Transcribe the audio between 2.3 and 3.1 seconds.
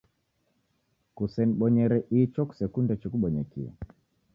kusekunde